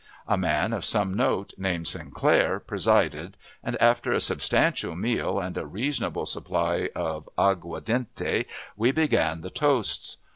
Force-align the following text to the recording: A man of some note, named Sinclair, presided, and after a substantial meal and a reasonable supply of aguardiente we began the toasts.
A 0.27 0.35
man 0.35 0.73
of 0.73 0.83
some 0.83 1.13
note, 1.13 1.53
named 1.59 1.87
Sinclair, 1.87 2.59
presided, 2.59 3.37
and 3.63 3.79
after 3.79 4.11
a 4.11 4.19
substantial 4.19 4.95
meal 4.95 5.39
and 5.39 5.55
a 5.57 5.67
reasonable 5.67 6.25
supply 6.25 6.89
of 6.95 7.29
aguardiente 7.37 8.47
we 8.75 8.89
began 8.91 9.41
the 9.41 9.51
toasts. 9.51 10.17